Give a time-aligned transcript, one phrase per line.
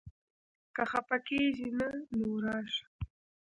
[0.75, 2.85] که خپه کېږې نه؛ نو راشه!